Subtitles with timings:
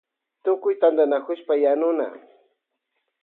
[0.43, 2.07] Tutkuy tantanakushpa yanuna.